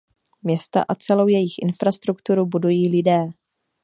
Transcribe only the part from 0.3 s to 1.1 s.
Města a